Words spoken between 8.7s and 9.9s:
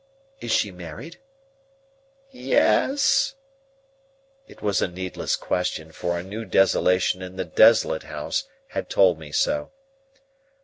told me so.